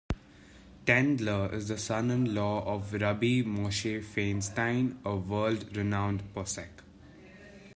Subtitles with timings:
[0.83, 6.81] Tendler is the son-in-law of Rabbi Moshe Feinstein, a world-renowned posek.